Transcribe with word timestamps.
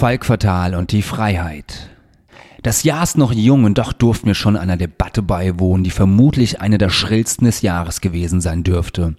Falk 0.00 0.24
Fatal 0.24 0.76
und 0.76 0.92
die 0.92 1.02
Freiheit. 1.02 1.90
Das 2.62 2.84
Jahr 2.84 3.02
ist 3.02 3.18
noch 3.18 3.34
jung 3.34 3.64
und 3.64 3.76
doch 3.76 3.92
durften 3.92 4.28
wir 4.28 4.34
schon 4.34 4.56
einer 4.56 4.78
Debatte 4.78 5.20
beiwohnen, 5.20 5.84
die 5.84 5.90
vermutlich 5.90 6.58
eine 6.58 6.78
der 6.78 6.88
schrillsten 6.88 7.44
des 7.44 7.60
Jahres 7.60 8.00
gewesen 8.00 8.40
sein 8.40 8.62
dürfte. 8.62 9.16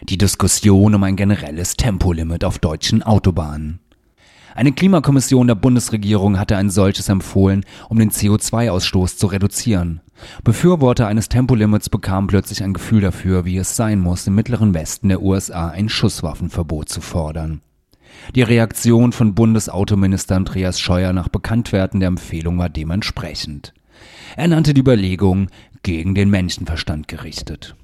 Die 0.00 0.16
Diskussion 0.16 0.94
um 0.94 1.02
ein 1.02 1.16
generelles 1.16 1.76
Tempolimit 1.76 2.42
auf 2.42 2.58
deutschen 2.58 3.02
Autobahnen. 3.02 3.80
Eine 4.54 4.72
Klimakommission 4.72 5.46
der 5.46 5.56
Bundesregierung 5.56 6.38
hatte 6.38 6.56
ein 6.56 6.70
solches 6.70 7.10
empfohlen, 7.10 7.66
um 7.90 7.98
den 7.98 8.10
CO2-Ausstoß 8.10 9.18
zu 9.18 9.26
reduzieren. 9.26 10.00
Befürworter 10.42 11.06
eines 11.06 11.28
Tempolimits 11.28 11.90
bekamen 11.90 12.28
plötzlich 12.28 12.62
ein 12.64 12.72
Gefühl 12.72 13.02
dafür, 13.02 13.44
wie 13.44 13.58
es 13.58 13.76
sein 13.76 14.00
muss, 14.00 14.26
im 14.26 14.36
mittleren 14.36 14.72
Westen 14.72 15.10
der 15.10 15.20
USA 15.20 15.68
ein 15.68 15.90
Schusswaffenverbot 15.90 16.88
zu 16.88 17.02
fordern. 17.02 17.60
Die 18.34 18.42
Reaktion 18.42 19.12
von 19.12 19.34
Bundesautominister 19.34 20.36
Andreas 20.36 20.80
Scheuer 20.80 21.12
nach 21.12 21.28
Bekanntwerden 21.28 22.00
der 22.00 22.08
Empfehlung 22.08 22.58
war 22.58 22.68
dementsprechend. 22.68 23.74
Er 24.36 24.48
nannte 24.48 24.74
die 24.74 24.80
Überlegung 24.80 25.48
gegen 25.82 26.14
den 26.14 26.30
Menschenverstand 26.30 27.08
gerichtet. 27.08 27.76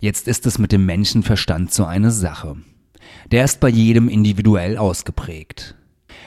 Jetzt 0.00 0.28
ist 0.28 0.46
es 0.46 0.58
mit 0.58 0.72
dem 0.72 0.86
Menschenverstand 0.86 1.72
so 1.72 1.84
eine 1.84 2.10
Sache. 2.10 2.56
Der 3.30 3.44
ist 3.44 3.60
bei 3.60 3.68
jedem 3.68 4.08
individuell 4.08 4.76
ausgeprägt. 4.76 5.76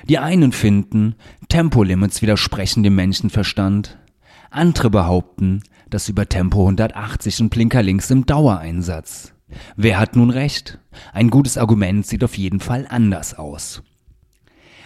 Die 0.07 0.17
einen 0.17 0.51
finden, 0.51 1.15
Tempolimits 1.49 2.21
widersprechen 2.21 2.83
dem 2.83 2.95
Menschenverstand. 2.95 3.97
Andere 4.49 4.89
behaupten, 4.89 5.63
dass 5.89 6.09
über 6.09 6.27
Tempo 6.27 6.61
180 6.61 7.41
und 7.41 7.49
Blinker 7.49 7.83
links 7.83 8.09
im 8.11 8.25
Dauereinsatz. 8.25 9.33
Wer 9.75 9.99
hat 9.99 10.15
nun 10.15 10.29
recht? 10.29 10.79
Ein 11.13 11.29
gutes 11.29 11.57
Argument 11.57 12.05
sieht 12.05 12.23
auf 12.23 12.37
jeden 12.37 12.59
Fall 12.59 12.85
anders 12.89 13.33
aus. 13.33 13.83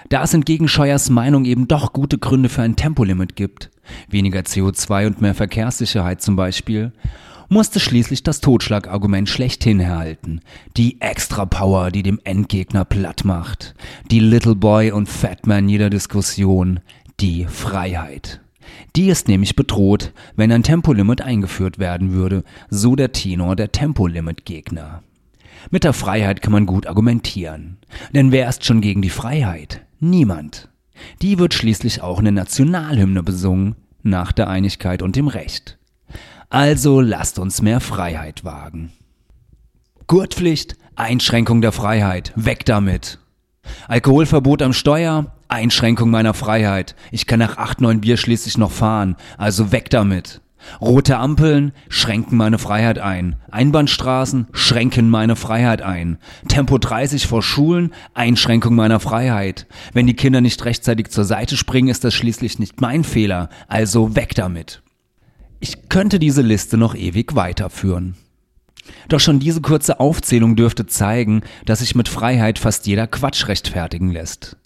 Da 0.09 0.23
es 0.23 0.33
entgegen 0.33 0.67
Scheuers 0.67 1.09
Meinung 1.09 1.45
eben 1.45 1.67
doch 1.67 1.91
gute 1.91 2.17
Gründe 2.19 2.49
für 2.49 2.61
ein 2.61 2.75
Tempolimit 2.75 3.35
gibt, 3.35 3.71
weniger 4.07 4.41
CO2 4.41 5.07
und 5.07 5.21
mehr 5.21 5.33
Verkehrssicherheit 5.33 6.21
zum 6.21 6.35
Beispiel, 6.35 6.91
musste 7.49 7.79
schließlich 7.79 8.23
das 8.23 8.41
Totschlagargument 8.41 9.29
schlechthin 9.29 9.79
herhalten. 9.79 10.41
Die 10.77 11.01
Extra-Power, 11.01 11.91
die 11.91 12.03
dem 12.03 12.19
Endgegner 12.23 12.85
platt 12.85 13.25
macht. 13.25 13.75
Die 14.11 14.19
Little 14.19 14.55
Boy 14.55 14.91
und 14.91 15.09
Fatman 15.09 15.69
jeder 15.69 15.89
Diskussion. 15.89 16.79
Die 17.19 17.45
Freiheit. 17.45 18.41
Die 18.95 19.07
ist 19.07 19.27
nämlich 19.27 19.55
bedroht, 19.55 20.13
wenn 20.35 20.51
ein 20.51 20.63
Tempolimit 20.63 21.21
eingeführt 21.21 21.79
werden 21.79 22.13
würde, 22.13 22.43
so 22.69 22.95
der 22.95 23.11
Tenor 23.11 23.55
der 23.55 23.71
Tempolimit-Gegner. 23.71 25.03
Mit 25.71 25.83
der 25.83 25.93
Freiheit 25.93 26.41
kann 26.41 26.51
man 26.51 26.65
gut 26.65 26.87
argumentieren. 26.87 27.77
Denn 28.13 28.31
wer 28.31 28.47
ist 28.47 28.65
schon 28.65 28.81
gegen 28.81 29.01
die 29.01 29.09
Freiheit? 29.09 29.85
Niemand. 29.99 30.69
Die 31.21 31.39
wird 31.39 31.53
schließlich 31.53 32.01
auch 32.01 32.19
in 32.19 32.25
der 32.25 32.31
Nationalhymne 32.31 33.23
besungen, 33.23 33.75
nach 34.03 34.31
der 34.31 34.47
Einigkeit 34.47 35.01
und 35.01 35.15
dem 35.15 35.27
Recht. 35.27 35.77
Also 36.49 37.01
lasst 37.01 37.39
uns 37.39 37.61
mehr 37.61 37.79
Freiheit 37.79 38.43
wagen. 38.43 38.91
Gurtpflicht, 40.07 40.77
Einschränkung 40.95 41.61
der 41.61 41.71
Freiheit, 41.71 42.31
weg 42.35 42.65
damit. 42.65 43.19
Alkoholverbot 43.87 44.61
am 44.61 44.73
Steuer, 44.73 45.34
Einschränkung 45.55 46.09
meiner 46.09 46.33
Freiheit. 46.33 46.95
Ich 47.11 47.27
kann 47.27 47.39
nach 47.39 47.57
acht, 47.57 47.79
neun 47.79 48.01
Bier 48.01 48.17
schließlich 48.17 48.57
noch 48.57 48.71
fahren, 48.71 49.15
also 49.37 49.71
weg 49.71 49.89
damit. 49.89 50.41
Rote 50.81 51.17
Ampeln 51.17 51.71
schränken 51.87 52.37
meine 52.37 52.57
Freiheit 52.57 52.99
ein. 52.99 53.37
Einbahnstraßen 53.51 54.47
schränken 54.51 55.09
meine 55.09 55.37
Freiheit 55.37 55.81
ein. 55.81 56.17
Tempo 56.49 56.77
30 56.77 57.27
vor 57.27 57.41
Schulen, 57.41 57.93
Einschränkung 58.13 58.75
meiner 58.75 58.99
Freiheit. 58.99 59.65
Wenn 59.93 60.07
die 60.07 60.15
Kinder 60.15 60.41
nicht 60.41 60.65
rechtzeitig 60.65 61.09
zur 61.09 61.23
Seite 61.23 61.55
springen, 61.55 61.87
ist 61.87 62.03
das 62.03 62.13
schließlich 62.13 62.59
nicht 62.59 62.81
mein 62.81 63.05
Fehler, 63.05 63.49
also 63.67 64.15
weg 64.15 64.35
damit. 64.35 64.81
Ich 65.61 65.87
könnte 65.87 66.19
diese 66.19 66.41
Liste 66.41 66.75
noch 66.75 66.95
ewig 66.95 67.35
weiterführen. 67.35 68.15
Doch 69.07 69.21
schon 69.21 69.39
diese 69.39 69.61
kurze 69.61 70.01
Aufzählung 70.01 70.57
dürfte 70.57 70.85
zeigen, 70.85 71.43
dass 71.65 71.79
sich 71.79 71.95
mit 71.95 72.09
Freiheit 72.09 72.59
fast 72.59 72.87
jeder 72.87 73.07
Quatsch 73.07 73.47
rechtfertigen 73.47 74.11
lässt. 74.11 74.57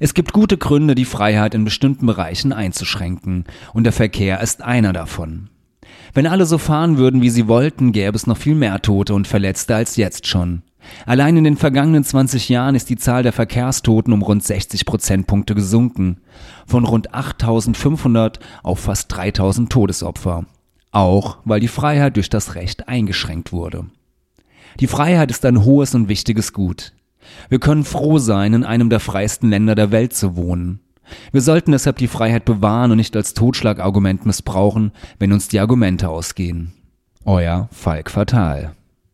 Es 0.00 0.14
gibt 0.14 0.32
gute 0.32 0.56
Gründe, 0.56 0.94
die 0.94 1.04
Freiheit 1.04 1.54
in 1.54 1.64
bestimmten 1.64 2.06
Bereichen 2.06 2.52
einzuschränken, 2.52 3.44
und 3.72 3.84
der 3.84 3.92
Verkehr 3.92 4.40
ist 4.40 4.62
einer 4.62 4.92
davon. 4.92 5.48
Wenn 6.14 6.26
alle 6.26 6.46
so 6.46 6.58
fahren 6.58 6.98
würden, 6.98 7.22
wie 7.22 7.30
sie 7.30 7.48
wollten, 7.48 7.92
gäbe 7.92 8.16
es 8.16 8.26
noch 8.26 8.36
viel 8.36 8.54
mehr 8.54 8.80
Tote 8.80 9.14
und 9.14 9.26
Verletzte 9.26 9.74
als 9.74 9.96
jetzt 9.96 10.26
schon. 10.26 10.62
Allein 11.04 11.36
in 11.36 11.44
den 11.44 11.56
vergangenen 11.56 12.04
20 12.04 12.48
Jahren 12.48 12.74
ist 12.74 12.88
die 12.90 12.96
Zahl 12.96 13.22
der 13.22 13.32
Verkehrstoten 13.32 14.12
um 14.12 14.22
rund 14.22 14.44
60 14.44 14.86
Prozentpunkte 14.86 15.54
gesunken. 15.54 16.20
Von 16.66 16.84
rund 16.84 17.12
8500 17.12 18.38
auf 18.62 18.80
fast 18.80 19.12
3000 19.14 19.70
Todesopfer. 19.70 20.46
Auch 20.92 21.38
weil 21.44 21.60
die 21.60 21.68
Freiheit 21.68 22.16
durch 22.16 22.30
das 22.30 22.54
Recht 22.54 22.88
eingeschränkt 22.88 23.52
wurde. 23.52 23.86
Die 24.80 24.86
Freiheit 24.86 25.30
ist 25.30 25.44
ein 25.44 25.64
hohes 25.64 25.94
und 25.94 26.08
wichtiges 26.08 26.52
Gut. 26.52 26.92
Wir 27.48 27.58
können 27.58 27.84
froh 27.84 28.18
sein, 28.18 28.54
in 28.54 28.64
einem 28.64 28.90
der 28.90 29.00
freiesten 29.00 29.50
Länder 29.50 29.74
der 29.74 29.90
Welt 29.90 30.14
zu 30.14 30.36
wohnen. 30.36 30.80
Wir 31.32 31.40
sollten 31.40 31.72
deshalb 31.72 31.98
die 31.98 32.08
Freiheit 32.08 32.44
bewahren 32.44 32.90
und 32.90 32.96
nicht 32.96 33.16
als 33.16 33.34
Totschlagargument 33.34 34.26
missbrauchen, 34.26 34.92
wenn 35.18 35.32
uns 35.32 35.48
die 35.48 35.60
Argumente 35.60 36.08
ausgehen. 36.08 36.72
Euer 37.24 37.68
Falk 37.72 38.10
Fatal. 38.10 38.72